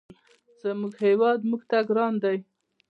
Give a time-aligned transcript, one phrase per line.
[0.61, 2.37] زموږ هېواد موږ ته ګران دی.